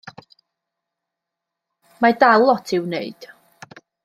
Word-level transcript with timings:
Mae 2.05 2.17
dal 2.25 2.49
lot 2.49 2.75
i'w 2.79 2.85
wneud. 2.89 3.33